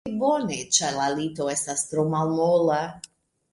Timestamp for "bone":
0.51-0.57